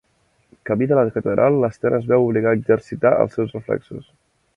Camí 0.69 0.85
de 0.91 0.95
la 0.99 1.03
catedral, 1.17 1.57
l'Sten 1.65 1.97
es 1.97 2.07
veu 2.13 2.25
obligat 2.29 2.55
a 2.57 2.59
exercitar 2.61 3.13
els 3.19 3.37
seus 3.39 3.55
reflexos. 3.59 4.09